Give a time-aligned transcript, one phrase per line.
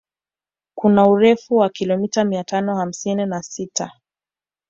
[0.75, 3.91] Kuna urefu wa kilomita mia tano hamsini na sita